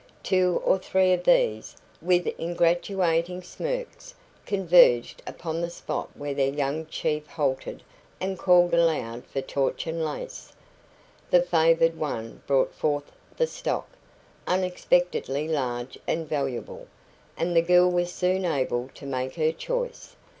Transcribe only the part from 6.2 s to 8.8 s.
their young chief halted and called